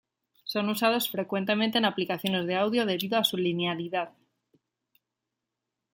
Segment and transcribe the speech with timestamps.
[0.45, 4.13] Son usados frecuentemente en aplicaciones de audio debido a su linealidad.